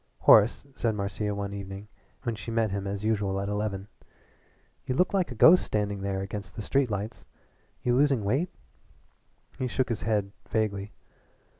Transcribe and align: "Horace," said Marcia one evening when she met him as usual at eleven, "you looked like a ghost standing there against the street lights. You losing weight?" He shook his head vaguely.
"Horace," 0.21 0.65
said 0.73 0.95
Marcia 0.95 1.35
one 1.35 1.53
evening 1.53 1.87
when 2.23 2.33
she 2.33 2.49
met 2.49 2.71
him 2.71 2.87
as 2.87 3.05
usual 3.05 3.39
at 3.39 3.47
eleven, 3.49 3.87
"you 4.87 4.95
looked 4.95 5.13
like 5.13 5.31
a 5.31 5.35
ghost 5.35 5.63
standing 5.63 6.01
there 6.01 6.21
against 6.21 6.55
the 6.55 6.63
street 6.63 6.89
lights. 6.89 7.23
You 7.83 7.93
losing 7.93 8.23
weight?" 8.23 8.49
He 9.59 9.67
shook 9.67 9.89
his 9.89 10.01
head 10.01 10.31
vaguely. 10.49 10.91